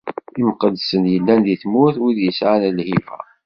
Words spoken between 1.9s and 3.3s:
wid yesɛan lhiba.